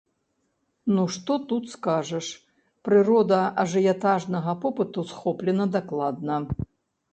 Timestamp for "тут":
1.51-1.63